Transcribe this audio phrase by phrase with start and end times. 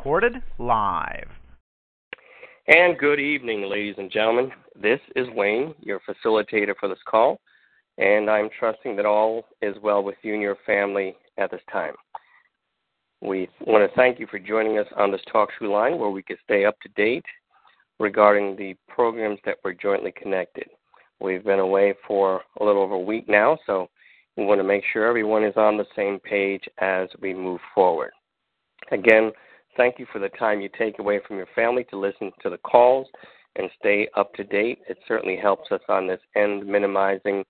[0.00, 1.28] Recorded live.
[2.68, 4.50] And good evening, ladies and gentlemen.
[4.74, 7.38] This is Wayne, your facilitator for this call,
[7.98, 11.92] and I'm trusting that all is well with you and your family at this time.
[13.20, 16.22] We want to thank you for joining us on this talk show line where we
[16.22, 17.26] can stay up to date
[17.98, 20.64] regarding the programs that we're jointly connected.
[21.20, 23.90] We've been away for a little over a week now, so
[24.38, 28.12] we want to make sure everyone is on the same page as we move forward.
[28.92, 29.32] Again,
[29.76, 32.58] thank you for the time you take away from your family to listen to the
[32.58, 33.06] calls
[33.56, 34.78] and stay up to date.
[34.88, 37.44] It certainly helps us on this end, minimizing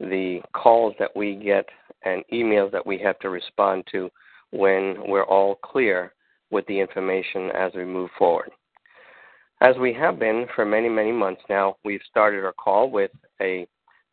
[0.00, 1.66] the calls that we get
[2.04, 4.10] and emails that we have to respond to
[4.50, 6.12] when we're all clear
[6.50, 8.50] with the information as we move forward.
[9.60, 13.66] As we have been for many, many months now, we've started our call with a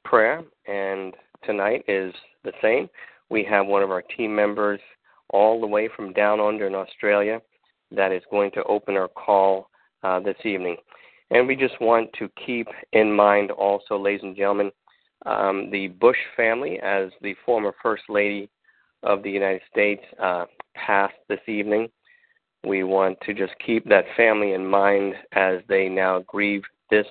[0.05, 1.13] prayer, and
[1.45, 2.89] tonight is the same.
[3.29, 4.79] We have one of our team members
[5.33, 7.41] all the way from down under in Australia
[7.91, 9.69] that is going to open our call
[10.03, 10.77] uh, this evening.
[11.31, 14.71] And we just want to keep in mind also, ladies and gentlemen,
[15.25, 18.49] um, the Bush family, as the former First Lady
[19.01, 20.45] of the United States uh,
[20.75, 21.89] passed this evening.
[22.65, 27.05] We want to just keep that family in mind as they now grieve this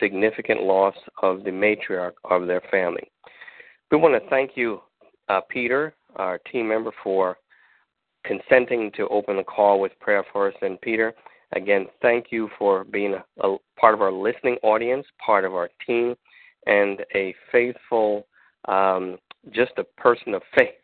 [0.00, 3.10] significant loss of the matriarch of their family.
[3.90, 4.80] We want to thank you,
[5.28, 7.36] uh, Peter, our team member, for
[8.24, 10.54] consenting to open the call with prayer for us.
[10.62, 11.14] And Peter,
[11.54, 15.70] again, thank you for being a, a part of our listening audience, part of our
[15.86, 16.14] team,
[16.66, 18.26] and a faithful,
[18.68, 19.18] um,
[19.50, 20.74] just a person of faith,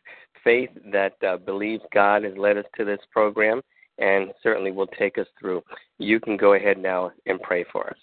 [0.43, 3.63] faith that uh, believes God has led us to this program
[3.99, 5.63] and certainly will take us through.
[5.99, 7.97] You can go ahead now and pray for us.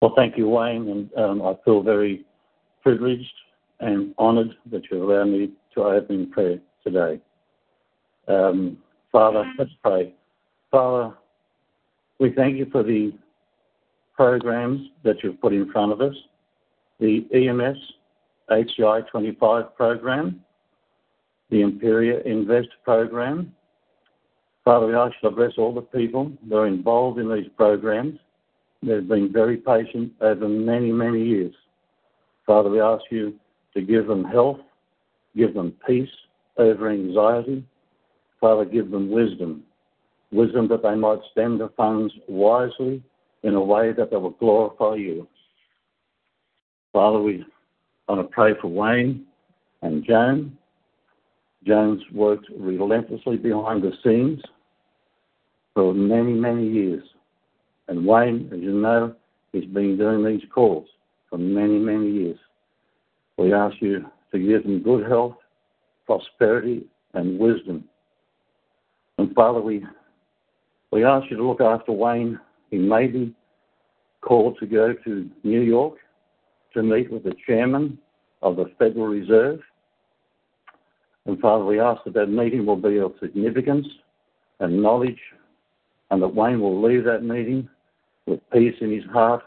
[0.00, 2.24] Well, thank you, Wayne, and um, I feel very
[2.82, 3.32] privileged
[3.80, 7.20] and honoured that you allow me to open in prayer today.
[8.28, 8.78] Um,
[9.10, 10.14] Father, let's pray.
[10.70, 11.14] Father,
[12.18, 13.12] we thank you for the
[14.14, 16.14] programs that you've put in front of us
[17.00, 17.76] the EMS
[18.50, 20.40] HCI 25 program,
[21.50, 23.52] the Imperia Invest program.
[24.64, 28.18] Father, we ask you to bless all the people that are involved in these programs.
[28.82, 31.54] They've been very patient over many, many years.
[32.46, 33.34] Father, we ask you
[33.74, 34.60] to give them health,
[35.36, 36.08] give them peace
[36.56, 37.64] over anxiety.
[38.40, 39.62] Father, give them wisdom,
[40.30, 43.02] wisdom that they might spend the funds wisely
[43.42, 45.26] in a way that they will glorify you.
[46.92, 47.44] Father, we
[48.08, 49.24] want to pray for Wayne
[49.82, 50.56] and Joan.
[51.66, 54.40] Joan's worked relentlessly behind the scenes
[55.74, 57.02] for many, many years.
[57.88, 59.14] And Wayne, as you know,
[59.52, 60.86] has been doing these calls
[61.28, 62.38] for many, many years.
[63.36, 65.36] We ask you to give them good health,
[66.06, 67.84] prosperity, and wisdom.
[69.18, 69.84] And Father, we,
[70.90, 72.38] we ask you to look after Wayne.
[72.70, 73.34] He may be
[74.20, 75.94] called to go to New York
[76.74, 77.98] to meet with the chairman
[78.42, 79.60] of the Federal Reserve.
[81.26, 83.86] And Father, we ask that that meeting will be of significance
[84.60, 85.20] and knowledge,
[86.10, 87.68] and that Wayne will leave that meeting
[88.26, 89.42] with peace in his heart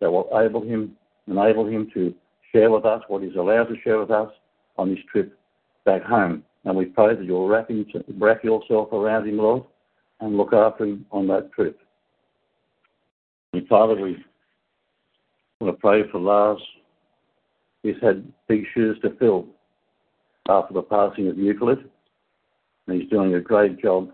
[0.00, 0.96] that will enable him,
[1.26, 2.14] enable him to
[2.52, 4.30] share with us what he's allowed to share with us
[4.78, 5.37] on his trip
[5.88, 6.44] back home.
[6.64, 7.86] And we pray that you'll wrap, him,
[8.18, 9.62] wrap yourself around him, Lord,
[10.20, 11.80] and look after him on that trip.
[13.54, 14.22] And Father, we
[15.60, 16.60] want to pray for Lars.
[17.82, 19.46] He's had big shoes to fill
[20.48, 21.78] after the passing of Euclid,
[22.86, 24.10] and he's doing a great job.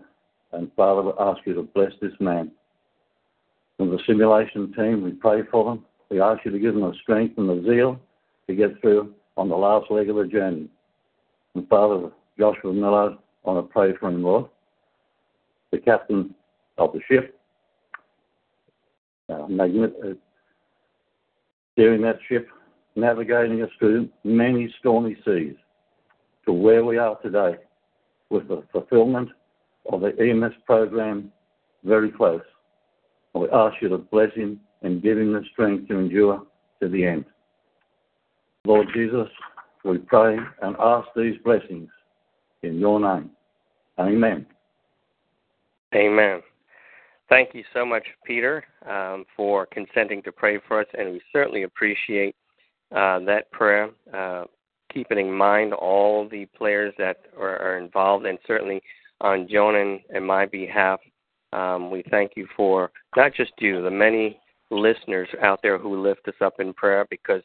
[0.53, 2.51] And Father, we ask you to bless this man.
[3.75, 5.83] From the simulation team, we pray for them.
[6.09, 7.99] We ask you to give them the strength and the zeal
[8.47, 10.69] to get through on the last leg of the journey.
[11.55, 13.13] And Father of Joshua Millard,
[13.43, 14.45] want to pray for him, Lord.
[15.71, 16.35] The captain
[16.77, 17.39] of the ship,
[19.29, 20.19] uh, magnificent,
[21.73, 22.47] steering that ship,
[22.95, 25.55] navigating us through many stormy seas
[26.45, 27.55] to where we are today
[28.29, 29.29] with the fulfillment
[29.91, 31.31] of the EMS program
[31.83, 32.41] very close.
[33.33, 36.43] And we ask you to bless him and give him the strength to endure
[36.81, 37.25] to the end.
[38.65, 39.27] Lord Jesus,
[39.85, 41.89] we pray and ask these blessings
[42.63, 43.29] in your name.
[43.99, 44.45] Amen.
[45.93, 46.41] Amen.
[47.29, 51.63] Thank you so much, Peter, um, for consenting to pray for us, and we certainly
[51.63, 52.35] appreciate
[52.91, 53.89] uh, that prayer.
[54.13, 54.45] Uh,
[54.93, 58.81] keeping in mind all the players that are, are involved, and certainly
[59.21, 60.99] on Joan and, and my behalf,
[61.53, 64.39] um, we thank you for not just you, the many
[64.71, 67.41] listeners out there who lift us up in prayer because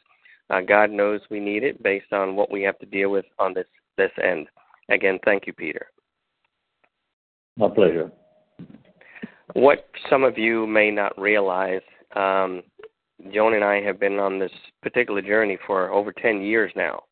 [0.51, 3.53] uh, God knows we need it based on what we have to deal with on
[3.53, 3.67] this
[3.97, 4.47] this end.
[4.89, 5.87] Again, thank you, Peter.
[7.57, 8.11] My pleasure.
[9.53, 11.81] What some of you may not realize,
[12.15, 12.63] um,
[13.33, 14.51] Joan and I have been on this
[14.81, 17.03] particular journey for over 10 years now,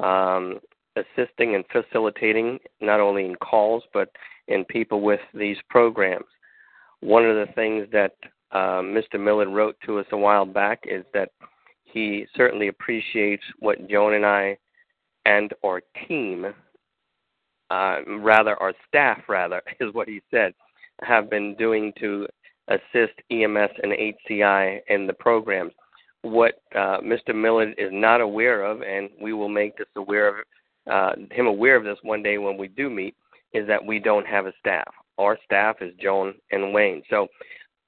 [0.00, 0.60] um,
[0.96, 4.10] assisting and facilitating not only in calls but
[4.48, 6.26] in people with these programs.
[7.00, 8.12] One of the things that
[8.52, 9.18] uh, Mr.
[9.18, 11.30] Millard wrote to us a while back is that
[11.98, 14.56] he certainly appreciates what Joan and I
[15.26, 16.46] and our team,
[17.70, 20.54] uh, rather our staff, rather is what he said,
[21.02, 22.26] have been doing to
[22.68, 25.72] assist EMS and HCI in the programs.
[26.22, 27.34] What uh, Mr.
[27.34, 30.34] Millard is not aware of, and we will make this aware of
[30.90, 33.14] uh, him aware of this one day when we do meet,
[33.52, 34.88] is that we don't have a staff.
[35.18, 37.02] Our staff is Joan and Wayne.
[37.10, 37.28] So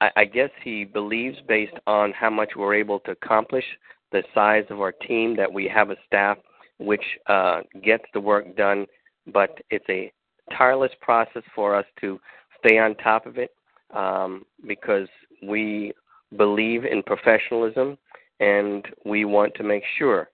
[0.01, 3.65] I, I guess he believes, based on how much we're able to accomplish,
[4.13, 6.39] the size of our team, that we have a staff
[6.79, 8.87] which uh, gets the work done.
[9.33, 10.13] But it's a
[10.57, 12.21] tireless process for us to
[12.59, 13.51] stay on top of it
[13.95, 15.09] um, because
[15.43, 15.93] we
[16.37, 17.99] believe in professionalism
[18.41, 20.31] and we want to make sure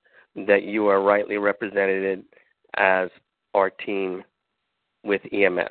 [0.47, 2.25] that you are rightly represented
[2.77, 3.09] as
[3.55, 4.23] our team
[5.03, 5.71] with EMS.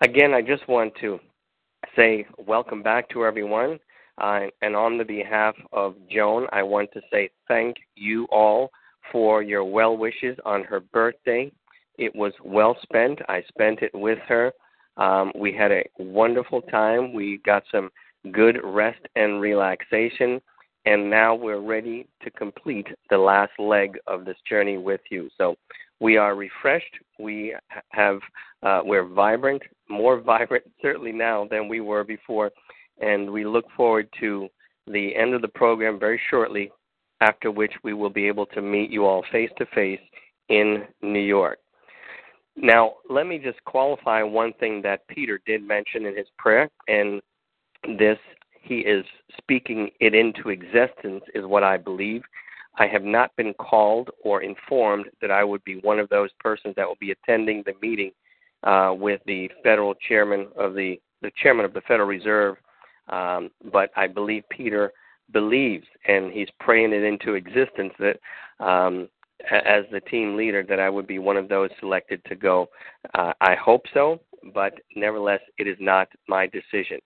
[0.00, 1.18] Again, I just want to
[1.96, 3.78] say welcome back to everyone.
[4.20, 8.70] Uh, and on the behalf of Joan, I want to say thank you all
[9.12, 11.50] for your well wishes on her birthday.
[11.98, 13.20] It was well spent.
[13.28, 14.52] I spent it with her.
[14.96, 17.12] Um, we had a wonderful time.
[17.12, 17.90] We got some
[18.32, 20.40] good rest and relaxation.
[20.86, 25.28] And now we're ready to complete the last leg of this journey with you.
[25.36, 25.56] So
[26.00, 26.94] we are refreshed.
[27.18, 27.54] We
[27.90, 28.18] have
[28.62, 32.50] uh, we're vibrant, more vibrant certainly now than we were before,
[33.00, 34.48] and we look forward to
[34.86, 36.70] the end of the program very shortly.
[37.20, 40.00] After which we will be able to meet you all face to face
[40.48, 41.58] in New York.
[42.54, 47.20] Now, let me just qualify one thing that Peter did mention in his prayer, and
[47.98, 48.18] this
[48.62, 49.04] he is
[49.36, 52.22] speaking it into existence, is what I believe.
[52.78, 56.74] I have not been called or informed that I would be one of those persons
[56.76, 58.12] that will be attending the meeting
[58.62, 62.56] uh, with the federal chairman of the the chairman of the Federal Reserve.
[63.08, 64.92] Um, but I believe Peter
[65.32, 68.18] believes, and he's praying it into existence that
[68.64, 69.08] um,
[69.50, 72.68] as the team leader that I would be one of those selected to go.
[73.14, 74.20] Uh, I hope so,
[74.52, 76.98] but nevertheless, it is not my decision.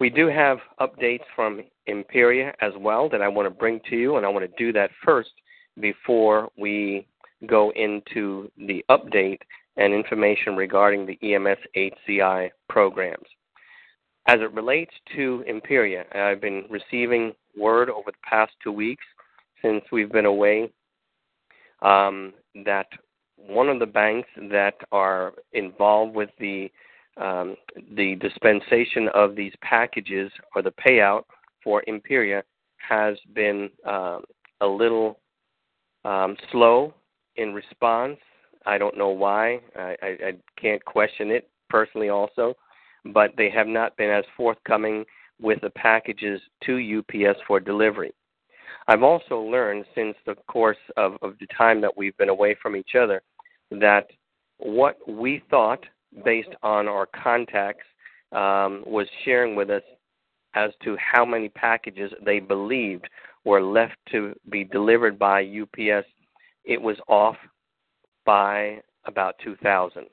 [0.00, 4.16] We do have updates from Imperia as well that I want to bring to you,
[4.16, 5.30] and I want to do that first
[5.80, 7.06] before we
[7.46, 9.40] go into the update
[9.76, 13.26] and information regarding the EMS HCI programs.
[14.28, 19.04] As it relates to Imperia, I've been receiving word over the past two weeks
[19.62, 20.70] since we've been away
[21.80, 22.34] um,
[22.66, 22.88] that
[23.38, 26.70] one of the banks that are involved with the
[27.16, 27.56] um,
[27.96, 31.22] the dispensation of these packages or the payout
[31.64, 32.44] for Imperia
[32.76, 34.24] has been um,
[34.60, 35.18] a little
[36.04, 36.92] um, slow
[37.36, 38.18] in response.
[38.66, 39.60] I don't know why.
[39.74, 42.54] I, I, I can't question it personally, also,
[43.04, 45.04] but they have not been as forthcoming
[45.40, 48.12] with the packages to UPS for delivery.
[48.88, 52.74] I've also learned since the course of, of the time that we've been away from
[52.74, 53.22] each other
[53.70, 54.08] that
[54.58, 55.84] what we thought,
[56.24, 57.84] based on our contacts,
[58.32, 59.82] um, was sharing with us
[60.54, 63.08] as to how many packages they believed
[63.44, 66.06] were left to be delivered by UPS,
[66.64, 67.36] it was off
[68.24, 70.06] by about 2,000.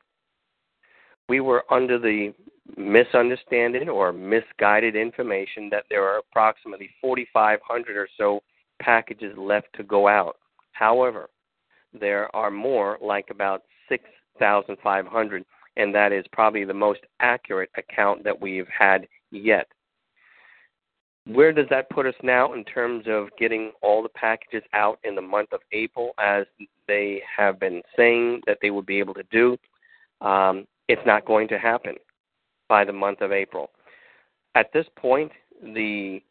[1.28, 2.34] We were under the
[2.78, 8.42] misunderstanding or misguided information that there are approximately 4,500 or so
[8.82, 10.38] packages left to go out.
[10.72, 11.30] However,
[11.94, 15.46] there are more, like about 6,500,
[15.78, 19.68] and that is probably the most accurate account that we've had yet.
[21.28, 25.16] Where does that put us now in terms of getting all the packages out in
[25.16, 26.46] the month of April, as
[26.88, 29.58] they have been saying that they would be able to do?
[30.22, 31.96] Um, it's not going to happen
[32.68, 33.70] by the month of April.
[34.56, 35.32] At this point,
[35.62, 36.22] the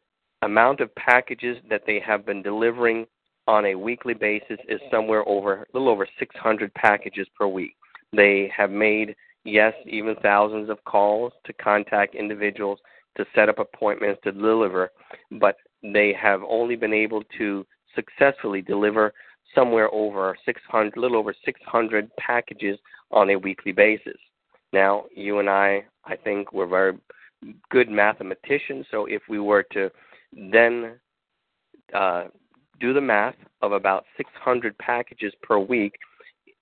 [0.43, 3.07] amount of packages that they have been delivering
[3.47, 7.77] on a weekly basis is somewhere over a little over 600 packages per week.
[8.13, 9.15] They have made,
[9.45, 12.79] yes, even thousands of calls to contact individuals
[13.17, 14.91] to set up appointments to deliver,
[15.33, 19.13] but they have only been able to successfully deliver
[19.55, 22.79] somewhere over 600, a little over 600 packages
[23.11, 24.17] on a weekly basis.
[24.75, 26.99] Now, you and I, I think, we're very
[27.71, 28.87] good mathematicians.
[28.91, 29.89] So if we were to
[30.33, 30.97] then
[31.95, 32.25] uh,
[32.81, 35.95] do the math of about 600 packages per week,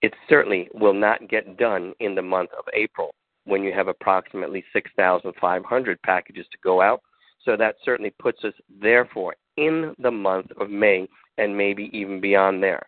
[0.02, 3.14] it certainly will not get done in the month of April
[3.44, 7.00] when you have approximately 6,500 packages to go out.
[7.46, 12.62] So that certainly puts us, therefore, in the month of May and maybe even beyond
[12.62, 12.82] there.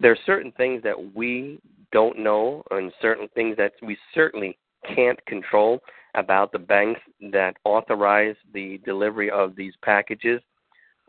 [0.00, 1.60] There are certain things that we
[1.92, 4.58] don't know and certain things that we certainly
[4.94, 5.80] can't control
[6.14, 7.00] about the banks
[7.32, 10.40] that authorize the delivery of these packages.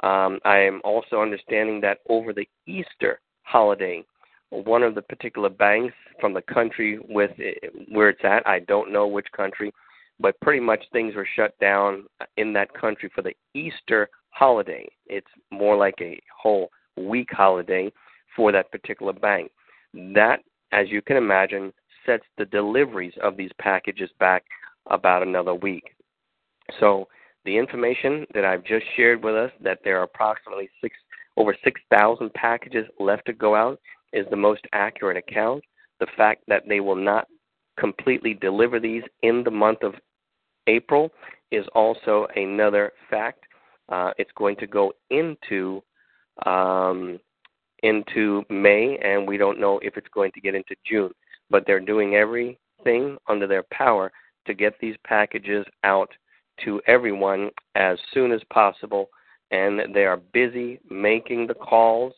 [0.04, 4.04] Um, I am also understanding that over the Easter holiday,
[4.50, 7.32] one of the particular banks from the country with
[7.90, 9.72] where it's at, I don't know which country,
[10.20, 12.06] but pretty much things were shut down
[12.38, 14.88] in that country for the Easter holiday.
[15.08, 17.92] It's more like a whole week holiday
[18.36, 19.52] for that particular bank.
[19.94, 20.38] That,
[20.72, 21.74] as you can imagine,
[22.06, 24.44] sets the deliveries of these packages back
[24.88, 25.96] about another week.
[26.80, 27.08] So
[27.46, 30.96] the information that I've just shared with us that there are approximately six
[31.38, 33.80] over 6,000 packages left to go out
[34.14, 35.64] is the most accurate account.
[36.00, 37.28] The fact that they will not
[37.78, 39.96] completely deliver these in the month of
[40.68, 41.12] April
[41.52, 43.44] is also another fact.
[43.90, 45.84] Uh, it's going to go into
[46.46, 47.20] um,
[47.84, 51.12] into May, and we don't know if it's going to get into June.
[51.50, 54.12] But they're doing everything under their power
[54.48, 56.10] to get these packages out
[56.64, 59.10] to everyone as soon as possible.
[59.52, 62.14] And they are busy making the calls,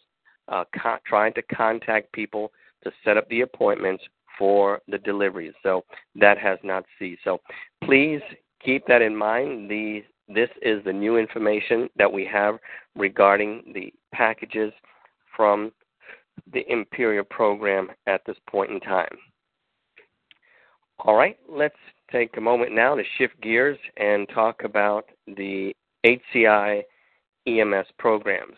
[0.48, 0.64] uh,
[1.06, 2.52] trying to contact people
[2.84, 4.04] to set up the appointments
[4.38, 5.54] for the deliveries.
[5.64, 5.84] So
[6.16, 7.22] that has not ceased.
[7.24, 7.42] So
[7.84, 8.22] please
[8.64, 9.70] keep that in mind.
[9.70, 12.58] The this is the new information that we have
[12.96, 14.74] regarding the packages
[15.36, 15.72] from
[16.54, 19.16] the Imperial program at this point in time.
[21.00, 21.76] All right, let's
[22.12, 25.74] take a moment now to shift gears and talk about the
[26.06, 26.82] HCI
[27.46, 28.56] EMS programs.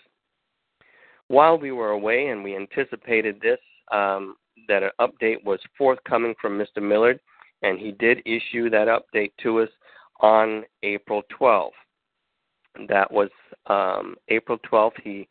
[1.27, 3.59] While we were away and we anticipated this,
[3.91, 4.35] um,
[4.67, 6.81] that an update was forthcoming from Mr.
[6.81, 7.19] Millard,
[7.61, 9.69] and he did issue that update to us
[10.21, 11.71] on April 12th.
[12.87, 13.29] That was
[13.67, 15.01] um, April 12th.
[15.03, 15.27] He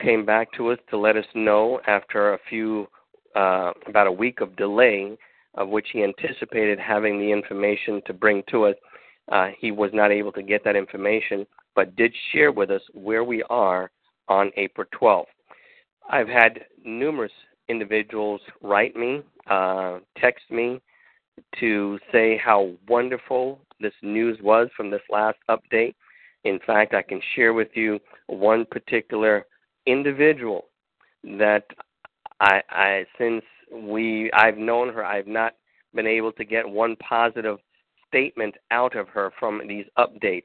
[0.00, 2.88] came back to us to let us know after a few,
[3.34, 5.16] uh, about a week of delay,
[5.54, 8.76] of which he anticipated having the information to bring to us.
[9.30, 13.24] Uh, he was not able to get that information, but did share with us where
[13.24, 13.90] we are
[14.28, 15.24] on April 12th.
[16.10, 17.32] I've had numerous
[17.68, 20.80] individuals write me, uh, text me
[21.58, 25.94] to say how wonderful this news was from this last update.
[26.44, 29.46] In fact, I can share with you one particular
[29.86, 30.66] individual
[31.24, 31.64] that
[32.40, 35.54] I, I since we I've known her, I've not
[35.94, 37.58] been able to get one positive
[38.08, 40.44] statement out of her from these updates.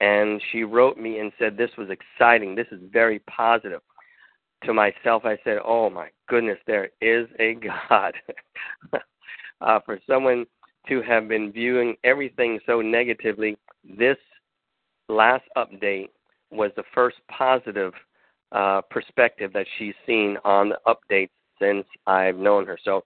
[0.00, 2.54] And she wrote me and said this was exciting.
[2.54, 3.80] This is very positive.
[4.64, 8.14] To myself, I said, "Oh my goodness, there is a God."
[9.60, 10.46] uh, for someone
[10.88, 14.16] to have been viewing everything so negatively, this
[15.08, 16.08] last update
[16.50, 17.92] was the first positive
[18.56, 21.28] uh, perspective that she's seen on the updates
[21.60, 22.78] since I've known her.
[22.82, 23.04] So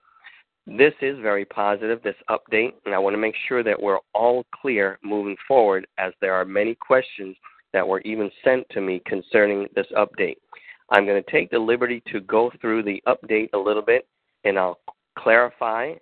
[0.65, 4.45] this is very positive, this update, and I want to make sure that we're all
[4.55, 7.35] clear moving forward as there are many questions
[7.73, 10.37] that were even sent to me concerning this update.
[10.89, 14.07] I'm going to take the liberty to go through the update a little bit
[14.45, 14.79] and I'll
[15.17, 15.93] clarify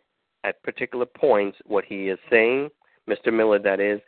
[0.44, 2.70] at particular points what he is saying,
[3.10, 3.34] Mr.
[3.34, 4.00] Millard, that is,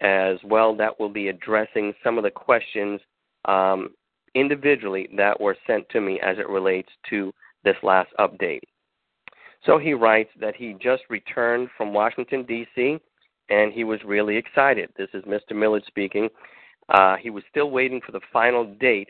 [0.00, 0.74] as well.
[0.76, 3.00] That will be addressing some of the questions
[3.44, 3.90] um,
[4.34, 7.32] individually that were sent to me as it relates to
[7.64, 8.60] this last update.
[9.66, 12.98] So he writes that he just returned from Washington, D.C.,
[13.50, 14.90] and he was really excited.
[14.96, 15.56] This is Mr.
[15.56, 16.28] Millard speaking.
[16.88, 19.08] Uh, he was still waiting for the final date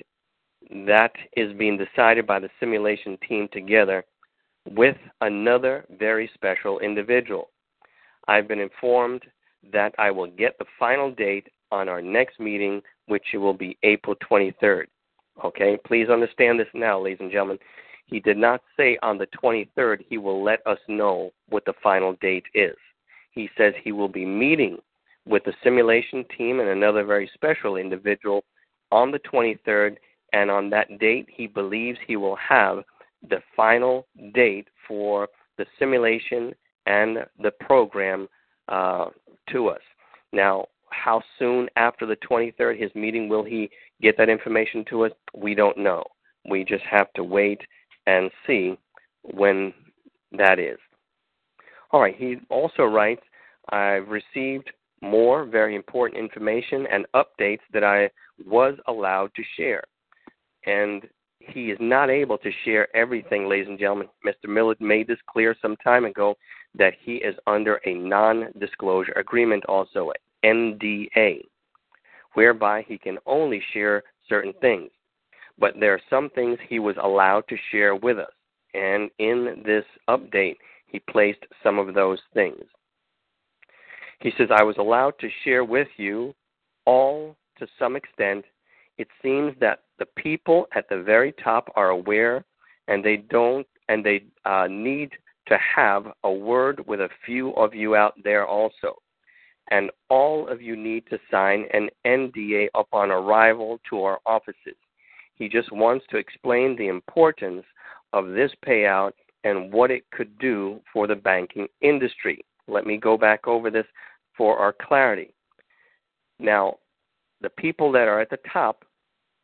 [0.87, 4.05] that is being decided by the simulation team together
[4.71, 7.51] with another very special individual.
[8.27, 9.23] I've been informed
[9.73, 14.17] that I will get the final date on our next meeting, which will be April
[14.31, 14.85] 23rd.
[15.45, 17.59] Okay, please understand this now, ladies and gentlemen.
[18.07, 22.14] He did not say on the 23rd he will let us know what the final
[22.21, 22.76] date is.
[23.30, 24.78] He says he will be meeting
[25.26, 28.42] with the simulation team and another very special individual
[28.90, 29.97] on the 23rd
[30.33, 32.85] and on that date, he believes he will have
[33.28, 36.54] the final date for the simulation
[36.87, 38.28] and the program
[38.68, 39.07] uh,
[39.50, 39.80] to us.
[40.33, 45.12] Now, how soon after the 23rd, his meeting, will he get that information to us?
[45.35, 46.04] We don't know.
[46.49, 47.61] We just have to wait
[48.07, 48.78] and see
[49.23, 49.73] when
[50.33, 50.78] that is.
[51.90, 53.23] All right, he also writes
[53.71, 58.11] I've received more very important information and updates that I
[58.47, 59.83] was allowed to share.
[60.66, 61.07] And
[61.40, 64.09] he is not able to share everything, ladies and gentlemen.
[64.26, 64.49] Mr.
[64.49, 66.37] Millard made this clear some time ago
[66.75, 70.11] that he is under a non disclosure agreement, also
[70.45, 71.42] NDA,
[72.35, 74.90] whereby he can only share certain things.
[75.59, 78.33] But there are some things he was allowed to share with us.
[78.75, 82.62] And in this update, he placed some of those things.
[84.21, 86.35] He says, I was allowed to share with you
[86.87, 88.45] all to some extent.
[88.97, 92.45] It seems that the people at the very top are aware
[92.88, 95.12] and they don't and they uh, need
[95.47, 98.97] to have a word with a few of you out there also.
[99.71, 104.77] And all of you need to sign an NDA upon arrival to our offices.
[105.35, 107.65] He just wants to explain the importance
[108.13, 109.13] of this payout
[109.45, 112.45] and what it could do for the banking industry.
[112.67, 113.87] Let me go back over this
[114.37, 115.33] for our clarity.
[116.39, 116.79] Now,
[117.41, 118.85] the people that are at the top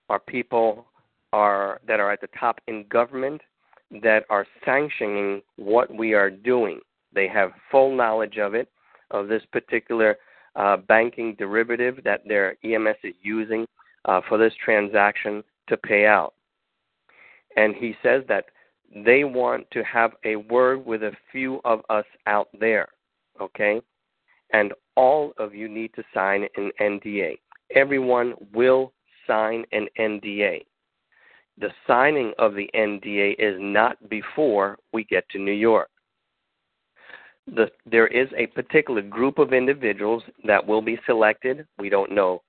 [0.09, 0.87] are people
[1.33, 3.40] are that are at the top in government
[4.02, 6.81] that are sanctioning what we are doing.
[7.12, 8.69] They have full knowledge of it,
[9.14, 10.18] of this particular
[10.56, 13.66] uh, banking derivative that their EMS is using
[14.04, 16.35] uh, for this transaction to pay out.
[17.56, 18.47] And he says that
[18.94, 22.88] they want to have a word with a few of us out there,
[23.40, 23.80] okay?
[24.52, 27.38] And all of you need to sign an NDA.
[27.75, 28.92] Everyone will
[29.26, 30.64] sign an NDA.
[31.59, 35.88] The signing of the NDA is not before we get to New York.
[37.46, 41.66] The, there is a particular group of individuals that will be selected.
[41.78, 42.42] We don't know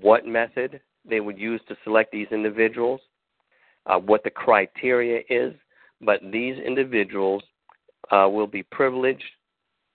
[0.00, 3.00] what method they would use to select these individuals,
[3.86, 5.52] uh, what the criteria is,
[6.00, 7.42] but these individuals
[8.10, 9.24] uh, will be privileged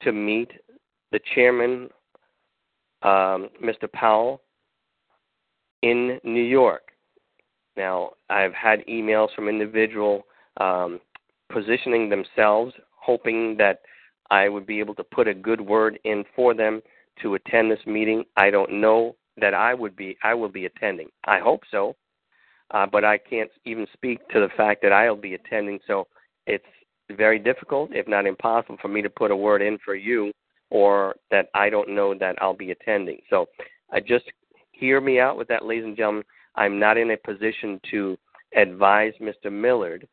[0.01, 0.51] to meet
[1.11, 1.89] the chairman,
[3.01, 3.91] um, Mr.
[3.91, 4.41] Powell,
[5.81, 6.89] in New York.
[7.77, 10.23] Now, I've had emails from individual
[10.57, 10.99] um,
[11.51, 13.79] positioning themselves, hoping that
[14.31, 16.81] I would be able to put a good word in for them
[17.21, 18.23] to attend this meeting.
[18.37, 21.09] I don't know that I would be I will be attending.
[21.25, 21.95] I hope so,
[22.71, 25.79] uh, but I can't even speak to the fact that I'll be attending.
[25.87, 26.07] So
[26.45, 26.65] it's
[27.11, 30.31] very difficult, if not impossible, for me to put a word in for you,
[30.69, 33.21] or that I don't know that I'll be attending.
[33.29, 33.47] So
[33.91, 34.25] I just
[34.71, 36.23] hear me out with that, ladies and gentlemen.
[36.55, 38.17] I'm not in a position to
[38.55, 39.51] advise Mr.
[39.51, 40.07] Millard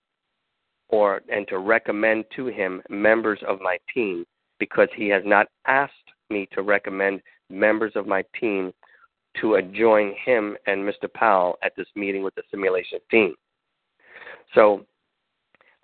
[0.88, 4.24] or and to recommend to him members of my team
[4.58, 5.92] because he has not asked
[6.30, 7.20] me to recommend
[7.50, 8.72] members of my team
[9.40, 11.12] to join him and Mr.
[11.12, 13.34] Powell at this meeting with the simulation team.
[14.54, 14.86] So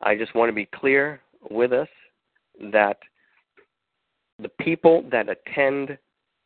[0.01, 1.89] I just want to be clear with us
[2.73, 2.99] that
[4.39, 5.99] the people that attend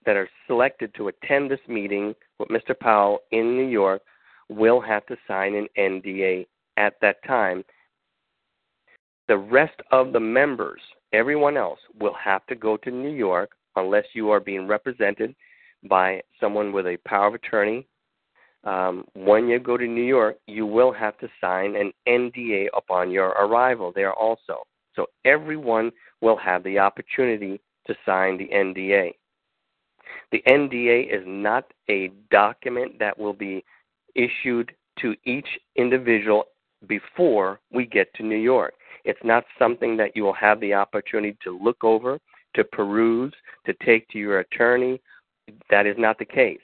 [0.04, 2.78] that are selected to attend this meeting with Mr.
[2.78, 4.02] Powell in New York
[4.48, 7.64] will have to sign an NDA at that time.
[9.28, 10.80] The rest of the members,
[11.12, 15.34] everyone else, will have to go to New York unless you are being represented
[15.88, 17.86] by someone with a power of attorney.
[18.64, 23.10] Um, when you go to New York, you will have to sign an NDA upon
[23.10, 24.64] your arrival there also.
[24.94, 29.12] So everyone will have the opportunity to sign the NDA.
[30.32, 33.64] The NDA is not a document that will be
[34.14, 36.44] issued to each individual
[36.86, 38.74] before we get to New York.
[39.04, 42.18] It's not something that you will have the opportunity to look over,
[42.54, 43.32] to peruse,
[43.66, 45.00] to take to your attorney.
[45.70, 46.58] That is not the case.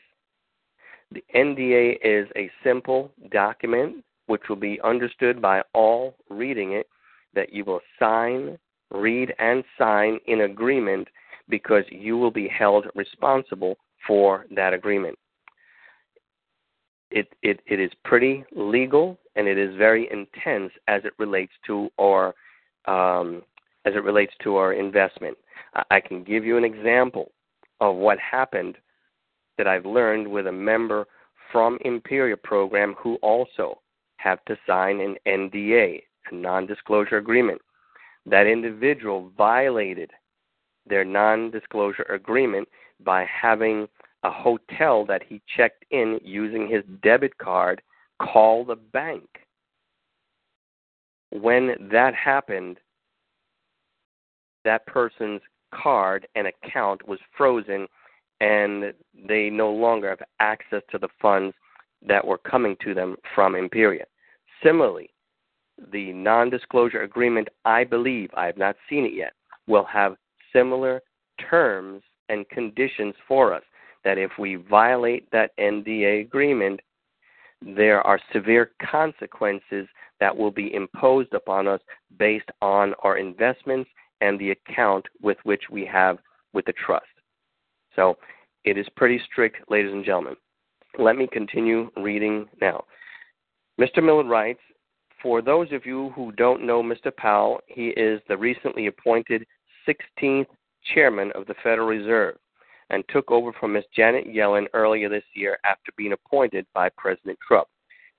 [1.13, 6.87] The NDA is a simple document which will be understood by all reading it
[7.35, 8.59] that you will sign,
[8.91, 11.09] read, and sign in agreement
[11.49, 15.19] because you will be held responsible for that agreement.
[17.11, 21.91] It, it, it is pretty legal and it is very intense as it relates to
[21.99, 22.35] our
[22.87, 23.43] um,
[23.85, 25.37] as it relates to our investment.
[25.91, 27.33] I can give you an example
[27.81, 28.77] of what happened
[29.59, 31.07] that I've learned with a member
[31.51, 33.81] from Imperial program who also
[34.17, 37.61] have to sign an NDA, a non-disclosure agreement.
[38.25, 40.11] That individual violated
[40.87, 42.69] their non disclosure agreement
[43.05, 43.89] by having
[44.23, 47.83] a hotel that he checked in using his debit card
[48.23, 49.29] call the bank.
[51.31, 52.79] When that happened,
[54.65, 55.41] that person's
[55.75, 57.87] card and account was frozen
[58.41, 58.93] and
[59.29, 61.55] they no longer have access to the funds
[62.07, 64.05] that were coming to them from Imperia.
[64.63, 65.11] Similarly,
[65.93, 69.33] the non disclosure agreement, I believe, I have not seen it yet,
[69.67, 70.17] will have
[70.53, 71.01] similar
[71.49, 73.63] terms and conditions for us.
[74.05, 76.81] That if we violate that NDA agreement,
[77.65, 79.87] there are severe consequences
[80.21, 81.81] that will be imposed upon us
[82.19, 86.19] based on our investments and the account with which we have
[86.53, 87.07] with the trust.
[87.97, 88.17] So
[88.65, 90.37] it is pretty strict, ladies and gentlemen.
[90.99, 92.85] Let me continue reading now.
[93.81, 94.03] Mr.
[94.03, 94.61] Millard writes
[95.23, 97.15] For those of you who don't know Mr.
[97.15, 99.47] Powell, he is the recently appointed
[99.89, 100.47] 16th
[100.95, 102.37] chairman of the Federal Reserve
[102.93, 103.85] and took over from Ms.
[103.97, 107.67] Janet Yellen earlier this year after being appointed by President Trump.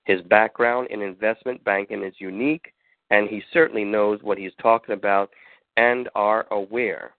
[0.06, 2.74] His background in investment banking is unique,
[3.10, 5.30] and he certainly knows what he's talking about
[5.78, 7.12] and are aware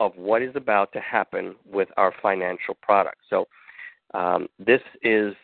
[0.00, 3.20] of what is about to happen with our financial products.
[3.28, 3.46] So,
[4.14, 5.34] um, this is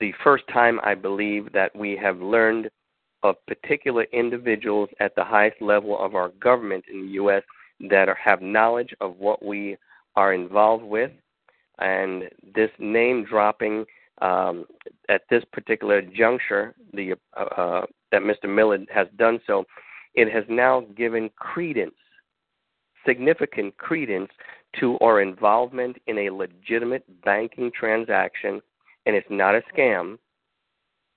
[0.00, 2.70] the first time I believe that we have learned
[3.22, 7.42] of particular individuals at the highest level of our government in the U.S.
[7.90, 9.76] that are, have knowledge of what we
[10.16, 11.10] are involved with.
[11.78, 12.24] And
[12.54, 13.84] this name dropping
[14.22, 14.64] um,
[15.08, 18.48] at this particular juncture, the uh, uh, that Mr.
[18.48, 19.64] Millard has done so,
[20.14, 21.94] it has now given credence
[23.06, 24.30] significant credence
[24.80, 28.60] to our involvement in a legitimate banking transaction,
[29.06, 30.18] and it's not a scam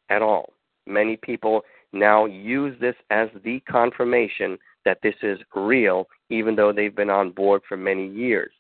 [0.10, 0.54] at all.
[0.86, 6.96] Many people now use this as the confirmation that this is real, even though they've
[6.96, 8.52] been on board for many years.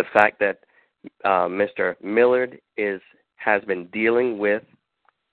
[0.00, 0.60] The fact that
[1.26, 1.94] uh, Mr.
[2.02, 3.02] Millard is
[3.36, 4.62] has been dealing with,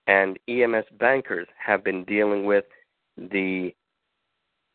[0.08, 2.66] and EMS bankers have been dealing with
[3.16, 3.74] the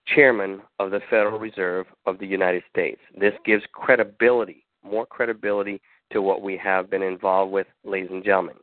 [0.06, 3.02] chairman of the Federal Reserve of the United States.
[3.20, 5.78] This gives credibility, more credibility
[6.10, 8.56] to what we have been involved with, ladies and gentlemen.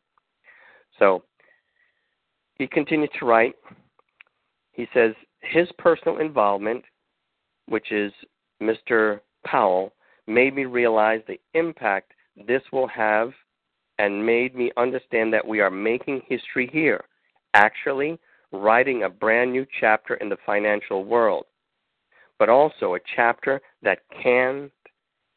[0.97, 1.21] So
[2.55, 3.53] he continues to write.
[4.71, 6.83] He says his personal involvement,
[7.67, 8.11] which is
[8.59, 9.19] Mr.
[9.45, 9.93] Powell,
[10.29, 12.13] made me realize the impact
[12.47, 13.31] this will have
[13.97, 17.03] and made me understand that we are making history here.
[17.53, 18.17] Actually,
[18.51, 21.45] writing a brand new chapter in the financial world,
[22.37, 24.71] but also a chapter that can't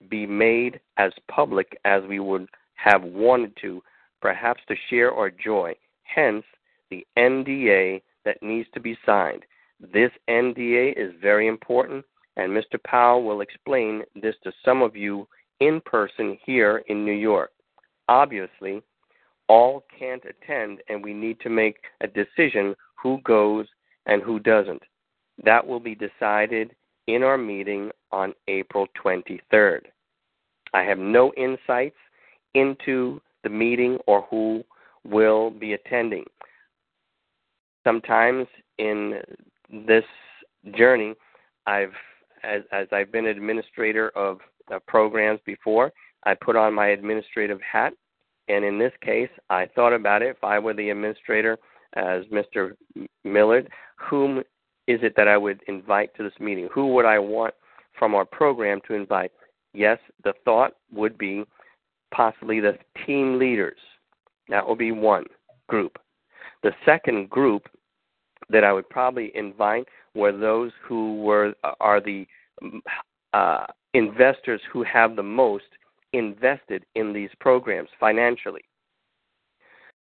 [0.09, 3.83] be made as public as we would have wanted to,
[4.21, 5.75] perhaps to share our joy.
[6.05, 6.45] Hence,
[6.91, 9.45] the NDA that needs to be signed.
[9.81, 12.05] This NDA is very important,
[12.37, 12.83] and Mr.
[12.85, 15.29] Powell will explain this to some of you
[15.61, 17.53] in person here in New York.
[18.09, 18.83] Obviously,
[19.49, 23.67] all can't attend, and we need to make a decision who goes
[24.07, 24.83] and who doesn't.
[25.45, 26.75] That will be decided
[27.07, 29.81] in our meeting on April 23rd.
[30.75, 31.97] I have no insights
[32.55, 34.65] into the meeting or who
[35.05, 36.25] will be attending.
[37.85, 38.47] Sometimes
[38.79, 39.21] in
[39.71, 40.05] this
[40.77, 41.15] journey,
[41.67, 41.93] I've
[42.45, 44.39] as, as I've been administrator of
[44.73, 45.93] uh, programs before,
[46.25, 47.93] I put on my administrative hat,
[48.49, 50.29] and in this case, I thought about it.
[50.29, 51.59] If I were the administrator,
[51.95, 52.73] as Mr.
[53.25, 54.39] Millard, whom
[54.87, 56.69] is it that I would invite to this meeting?
[56.73, 57.55] Who would I want
[57.99, 59.33] from our program to invite?
[59.75, 61.45] Yes, the thought would be
[62.13, 63.79] possibly the team leaders.
[64.49, 65.25] That would be one
[65.69, 65.99] group.
[66.63, 67.69] The second group
[68.51, 72.27] that I would probably invite were those who were are the
[73.33, 75.65] uh, investors who have the most
[76.13, 78.63] invested in these programs financially.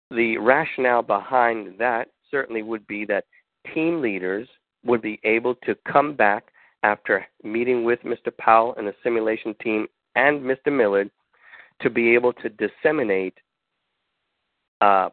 [0.10, 3.26] The rationale behind that certainly would be that
[3.74, 4.48] team leaders
[4.84, 6.46] would be able to come back
[6.84, 8.36] after meeting with Mr.
[8.36, 10.76] Powell and the simulation team and Mr.
[10.76, 11.12] Millard
[11.82, 13.36] to be able to disseminate
[14.82, 15.10] uh,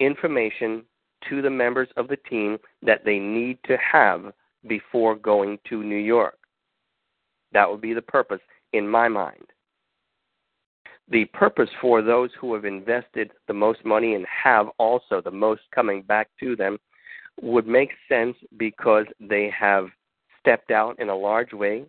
[0.00, 0.84] information
[1.28, 4.32] to the members of the team that they need to have
[4.66, 6.38] before going to New York.
[7.52, 8.40] That would be the purpose
[8.72, 9.44] in my mind
[11.08, 15.62] the purpose for those who have invested the most money and have also the most
[15.74, 16.78] coming back to them
[17.42, 19.88] would make sense because they have
[20.40, 21.84] stepped out in a large way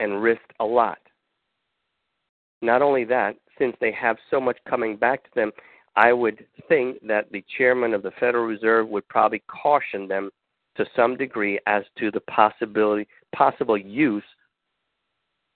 [0.00, 0.98] and risked a lot.
[2.62, 5.50] Not only that, since they have so much coming back to them,
[5.98, 10.30] I would think that the chairman of the Federal Reserve would probably caution them
[10.76, 14.22] to some degree as to the possibility possible use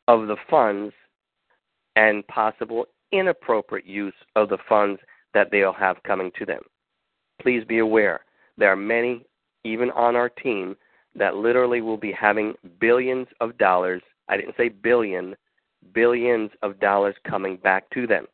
[0.08, 0.92] of the funds
[1.94, 5.00] and possible inappropriate use of the funds
[5.32, 6.62] that they'll have coming to them.
[7.40, 8.24] Please be aware
[8.58, 9.24] there are many,
[9.62, 10.74] even on our team,
[11.14, 14.02] that literally will be having billions of dollars.
[14.28, 15.36] I didn't say billion,
[15.94, 18.26] billions of dollars coming back to them.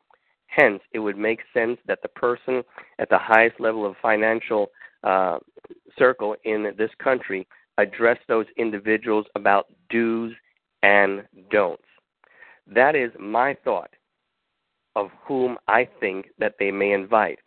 [0.49, 2.63] Hence, it would make sense that the person
[2.99, 4.71] at the highest level of financial
[5.05, 5.39] uh,
[5.99, 10.33] circle in this country address those individuals about do's
[10.83, 11.83] and don'ts.
[12.67, 13.91] That is my thought
[14.97, 17.39] of whom I think that they may invite.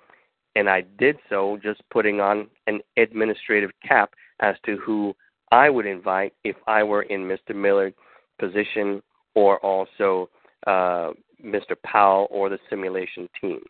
[0.55, 5.13] And I did so just putting on an administrative cap as to who
[5.51, 7.55] I would invite if I were in Mr.
[7.55, 7.95] Millard's
[8.39, 9.01] position
[9.35, 10.29] or also
[10.67, 11.11] uh,
[11.43, 11.75] Mr.
[11.84, 13.62] Powell or the simulation team.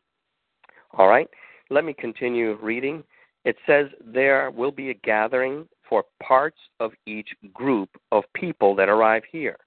[0.98, 1.30] All right,
[1.70, 3.04] let me continue reading.
[3.46, 8.90] It says there will be a gathering for parts of each group of people that
[8.90, 9.58] arrive here.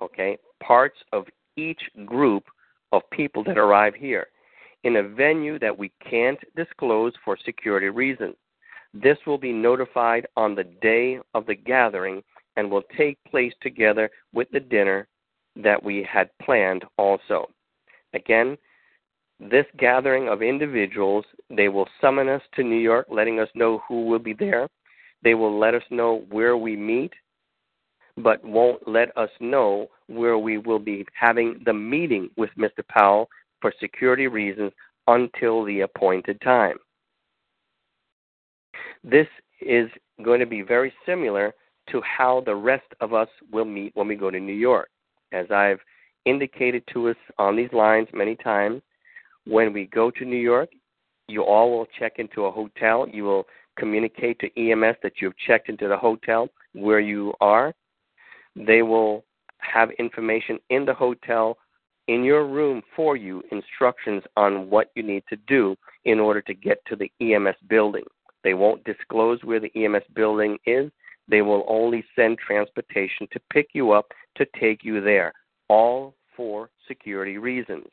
[0.00, 2.44] Okay, parts of each group
[2.92, 4.28] of people that arrive here
[4.84, 8.36] in a venue that we can't disclose for security reasons.
[8.92, 12.22] This will be notified on the day of the gathering
[12.56, 15.08] and will take place together with the dinner
[15.56, 17.48] that we had planned also.
[18.12, 18.56] Again,
[19.40, 24.06] this gathering of individuals, they will summon us to New York, letting us know who
[24.06, 24.68] will be there.
[25.22, 27.12] They will let us know where we meet,
[28.16, 32.86] but won't let us know where we will be having the meeting with Mr.
[32.88, 33.28] Powell
[33.60, 34.72] for security reasons
[35.08, 36.76] until the appointed time.
[39.02, 39.26] This
[39.60, 39.88] is
[40.22, 41.52] going to be very similar
[41.90, 44.88] to how the rest of us will meet when we go to New York.
[45.34, 45.80] As I've
[46.24, 48.80] indicated to us on these lines many times,
[49.46, 50.70] when we go to New York,
[51.28, 53.06] you all will check into a hotel.
[53.10, 57.74] You will communicate to EMS that you've checked into the hotel where you are.
[58.54, 59.24] They will
[59.58, 61.58] have information in the hotel
[62.06, 66.54] in your room for you instructions on what you need to do in order to
[66.54, 68.04] get to the EMS building.
[68.44, 70.90] They won't disclose where the EMS building is.
[71.28, 75.32] They will only send transportation to pick you up to take you there,
[75.68, 77.86] all for security reasons.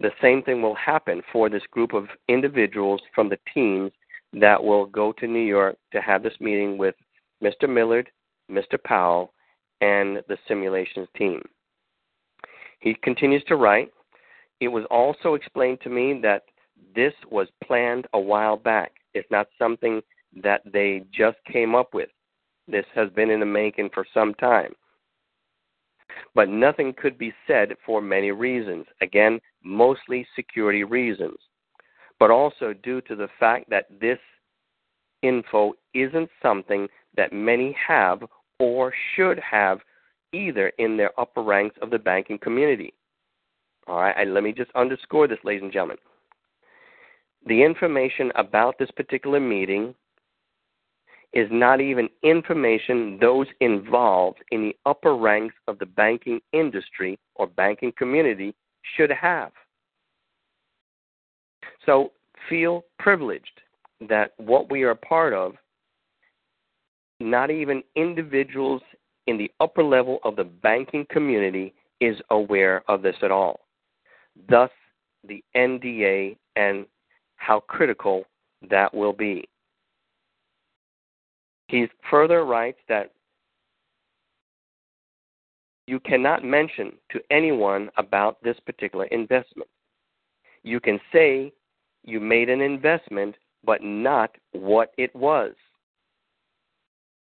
[0.00, 3.92] The same thing will happen for this group of individuals from the teams
[4.32, 6.94] that will go to New York to have this meeting with
[7.42, 7.68] Mr.
[7.68, 8.10] Millard,
[8.50, 8.82] Mr.
[8.82, 9.32] Powell,
[9.80, 11.42] and the simulations team.
[12.80, 13.92] He continues to write
[14.60, 16.44] It was also explained to me that
[16.94, 18.92] this was planned a while back.
[19.14, 20.02] It's not something
[20.42, 22.08] that they just came up with.
[22.68, 24.72] This has been in the making for some time.
[26.34, 28.86] But nothing could be said for many reasons.
[29.00, 31.36] Again, mostly security reasons.
[32.18, 34.18] But also due to the fact that this
[35.22, 38.22] info isn't something that many have
[38.58, 39.80] or should have
[40.32, 42.94] either in their upper ranks of the banking community.
[43.86, 45.98] All right, let me just underscore this, ladies and gentlemen.
[47.46, 49.94] The information about this particular meeting
[51.32, 57.46] is not even information those involved in the upper ranks of the banking industry or
[57.46, 58.54] banking community
[58.96, 59.52] should have.
[61.86, 62.12] So
[62.48, 63.60] feel privileged
[64.08, 65.54] that what we are a part of,
[67.20, 68.82] not even individuals
[69.26, 73.60] in the upper level of the banking community is aware of this at all.
[74.48, 74.70] Thus,
[75.26, 76.86] the NDA and
[77.36, 78.24] how critical
[78.68, 79.48] that will be.
[81.72, 83.12] He further writes that
[85.86, 89.70] you cannot mention to anyone about this particular investment.
[90.62, 91.50] You can say
[92.04, 95.54] you made an investment, but not what it was.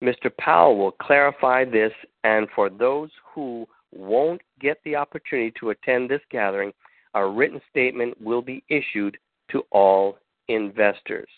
[0.02, 0.34] Mr.
[0.40, 1.92] Powell will clarify this,
[2.24, 6.72] and for those who won't get the opportunity to attend this gathering,
[7.12, 9.18] a written statement will be issued
[9.50, 10.16] to all
[10.48, 11.28] investors.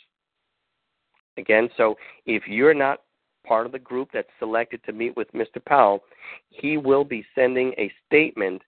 [1.37, 3.01] Again, so if you're not
[3.47, 5.65] part of the group that's selected to meet with Mr.
[5.65, 6.03] Powell,
[6.49, 8.63] he will be sending a statement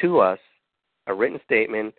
[0.00, 0.38] to us,
[1.06, 1.94] a written statement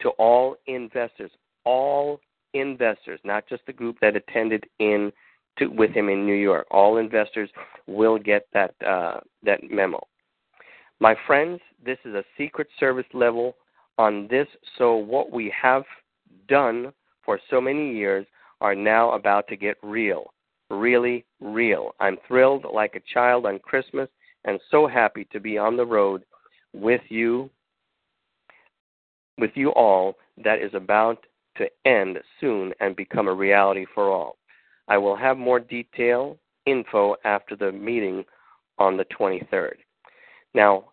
[0.00, 1.30] to all investors,
[1.64, 2.20] all
[2.54, 5.12] investors, not just the group that attended in
[5.58, 6.66] to, with him in New York.
[6.70, 7.50] All investors
[7.86, 10.00] will get that uh, that memo.
[11.00, 13.56] My friends, this is a Secret Service level
[13.98, 14.46] on this.
[14.78, 15.84] So what we have
[16.48, 16.92] done
[17.24, 18.26] for so many years
[18.62, 20.32] are now about to get real.
[20.70, 21.94] Really real.
[22.00, 24.08] I'm thrilled like a child on Christmas
[24.44, 26.24] and so happy to be on the road
[26.72, 27.50] with you
[29.38, 34.36] with you all that is about to end soon and become a reality for all.
[34.88, 38.24] I will have more detail info after the meeting
[38.78, 39.74] on the 23rd.
[40.54, 40.84] Now,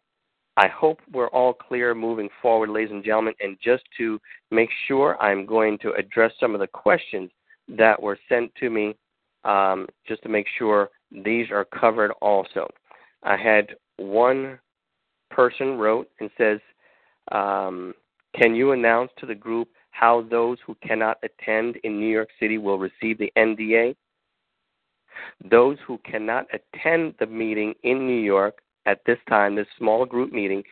[0.58, 3.34] I hope we're all clear moving forward, ladies and gentlemen.
[3.40, 4.20] And just to
[4.52, 7.30] make sure, I'm going to address some of the questions
[7.78, 8.96] that were sent to me
[9.44, 12.68] um, just to make sure these are covered also.
[13.24, 14.60] I had one
[15.30, 16.60] person wrote and says,
[17.32, 17.94] um,
[18.36, 22.58] Can you announce to the group how those who cannot attend in New York City
[22.58, 23.96] will receive the NDA?
[25.50, 30.32] Those who cannot attend the meeting in New York at this time, this small group
[30.32, 30.64] meeting,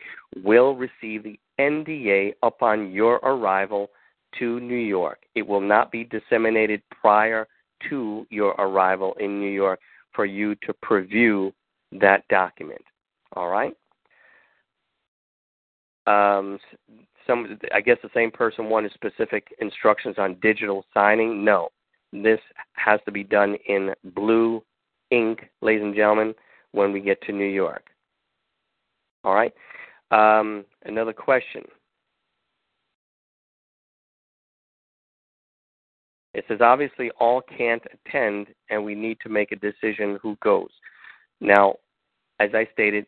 [0.42, 3.90] will receive the NDA upon your arrival
[4.38, 5.20] to New York.
[5.34, 7.46] It will not be disseminated prior
[7.88, 9.80] to your arrival in New York
[10.12, 11.52] for you to preview
[11.92, 12.82] that document.
[13.34, 13.76] All right?
[16.06, 16.58] Um,
[17.26, 21.44] some, I guess the same person wanted specific instructions on digital signing.
[21.44, 21.68] No,
[22.12, 22.40] this
[22.72, 24.62] has to be done in blue
[25.10, 26.34] ink, ladies and gentlemen,
[26.72, 27.84] when we get to New York.
[29.24, 29.52] All right.
[30.10, 31.64] Um, another question.
[36.38, 40.70] It says obviously all can't attend, and we need to make a decision who goes.
[41.40, 41.74] Now,
[42.38, 43.06] as I stated,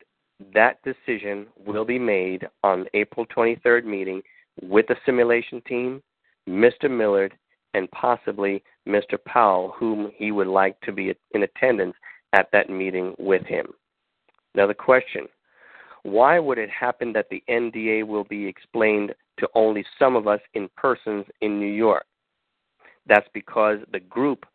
[0.52, 4.20] that decision will be made on April 23rd meeting
[4.60, 6.02] with the simulation team,
[6.48, 6.90] Mr.
[6.90, 7.32] Millard,
[7.74, 9.16] and possibly Mr.
[9.24, 11.94] Powell, whom he would like to be in attendance
[12.32, 13.66] at that meeting with him.
[14.56, 15.28] Now, the question
[16.02, 20.40] why would it happen that the NDA will be explained to only some of us
[20.54, 22.06] in persons in New York?
[23.10, 24.46] That's because the group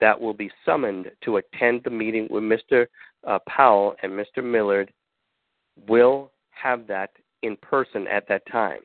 [0.00, 2.86] that will be summoned to attend the meeting with Mr.
[3.26, 4.42] Uh, Powell and Mr.
[4.42, 4.90] Millard
[5.86, 7.10] will have that
[7.42, 8.80] in person at that time.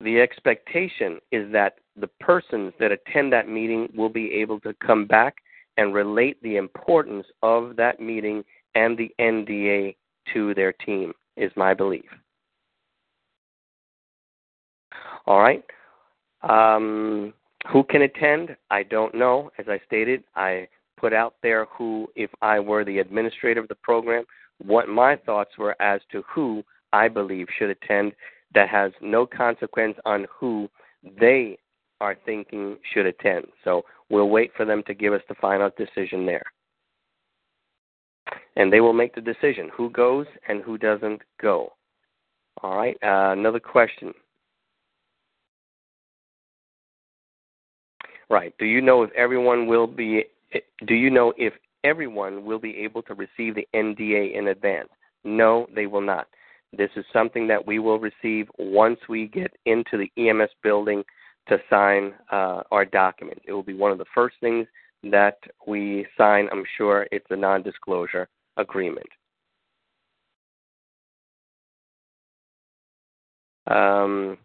[0.00, 5.06] The expectation is that the persons that attend that meeting will be able to come
[5.06, 5.36] back
[5.78, 9.96] and relate the importance of that meeting and the NDA
[10.34, 12.04] to their team, is my belief.
[15.26, 15.64] All right.
[16.42, 17.32] Um,
[17.72, 18.56] who can attend?
[18.70, 19.50] I don't know.
[19.58, 23.74] As I stated, I put out there who, if I were the administrator of the
[23.76, 24.24] program,
[24.64, 28.12] what my thoughts were as to who I believe should attend
[28.54, 30.68] that has no consequence on who
[31.20, 31.58] they
[32.00, 33.46] are thinking should attend.
[33.64, 36.44] So we'll wait for them to give us the final decision there
[38.56, 41.72] and they will make the decision who goes and who doesn't go.
[42.62, 42.96] All right.
[43.02, 44.12] Uh, another question.
[48.28, 48.52] Right.
[48.58, 50.24] Do you know if everyone will be?
[50.86, 51.52] Do you know if
[51.84, 54.88] everyone will be able to receive the NDA in advance?
[55.24, 56.26] No, they will not.
[56.76, 61.04] This is something that we will receive once we get into the EMS building
[61.48, 63.40] to sign uh, our document.
[63.46, 64.66] It will be one of the first things
[65.04, 66.48] that we sign.
[66.50, 69.06] I'm sure it's a non disclosure agreement.
[73.68, 74.38] Um,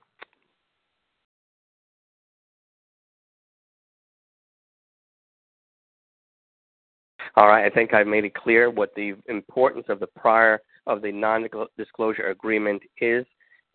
[7.36, 11.02] all right, I think I've made it clear what the importance of the prior of
[11.02, 13.26] the non-disclosure agreement is,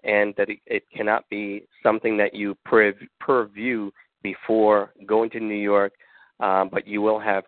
[0.04, 3.90] and that it, it cannot be something that you purview
[4.22, 5.92] before going to New York,
[6.40, 7.44] uh, but you will have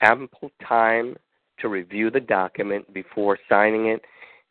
[0.00, 1.16] ample time
[1.58, 4.02] to review the document before signing it.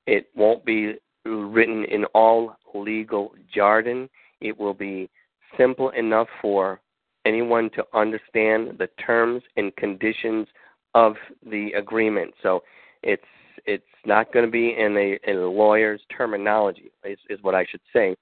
[0.08, 4.10] It won't be written in all legal jargon.
[4.40, 5.10] It will be
[5.58, 6.80] simple enough for
[7.26, 10.48] anyone to understand the terms and conditions
[10.94, 12.34] of the agreement.
[12.42, 12.64] So
[13.04, 13.24] it's
[13.66, 17.66] it's not going to be in a, in a lawyer's terminology, is, is what I
[17.70, 18.16] should say,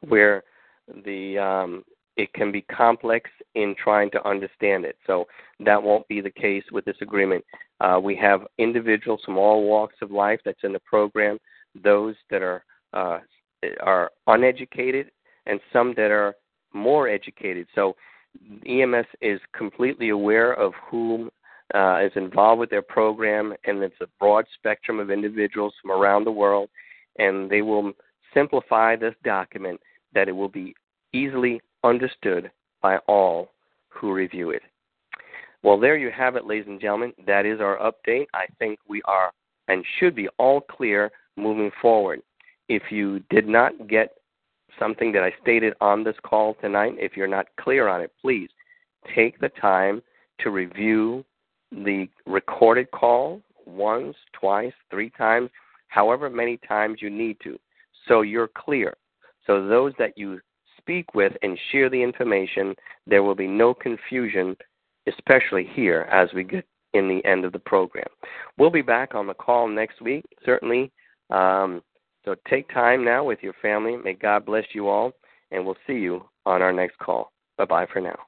[0.00, 0.42] where
[1.04, 1.84] the um,
[2.16, 4.96] it can be complex in trying to understand it.
[5.06, 5.26] So
[5.60, 7.44] that won't be the case with this agreement.
[7.80, 11.38] Uh, we have individuals from all walks of life that's in the program,
[11.82, 13.18] those that are uh,
[13.80, 15.10] are uneducated,
[15.46, 16.34] and some that are
[16.72, 17.66] more educated.
[17.74, 17.96] So
[18.66, 21.30] EMS is completely aware of whom
[21.74, 26.24] uh, is involved with their program, and it's a broad spectrum of individuals from around
[26.24, 26.70] the world,
[27.18, 27.92] and they will
[28.34, 29.80] simplify this document
[30.14, 30.74] that it will be
[31.12, 32.50] easily understood
[32.80, 33.50] by all
[33.88, 34.62] who review it.
[35.62, 37.12] Well, there you have it, ladies and gentlemen.
[37.26, 38.26] That is our update.
[38.32, 39.32] I think we are
[39.68, 42.22] and should be all clear moving forward.
[42.68, 44.14] If you did not get
[44.78, 48.48] something that I stated on this call tonight, if you're not clear on it, please
[49.14, 50.02] take the time
[50.40, 51.24] to review
[51.72, 55.50] the recorded call once, twice, three times,
[55.88, 57.58] however many times you need to,
[58.06, 58.94] so you're clear.
[59.46, 60.40] So those that you
[60.78, 62.74] speak with and share the information,
[63.06, 64.56] there will be no confusion,
[65.06, 68.08] especially here as we get in the end of the program.
[68.56, 70.90] We'll be back on the call next week, certainly
[71.30, 71.82] Um,
[72.24, 73.96] so take time now with your family.
[73.96, 75.12] May God bless you all,
[75.50, 77.32] and we'll see you on our next call.
[77.56, 78.27] Bye bye for now.